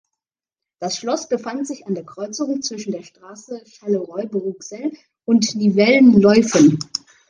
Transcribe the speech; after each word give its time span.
Das 0.79 0.97
Schloss 0.97 1.29
befand 1.29 1.67
sich 1.67 1.85
an 1.85 1.93
der 1.93 2.03
Kreuzung 2.03 2.63
zwischen 2.63 2.91
der 2.91 3.03
Straße 3.03 3.61
Charleroi-Bruxelles 3.67 4.97
und 5.25 5.53
Nivelles-Leuven. 5.53 6.79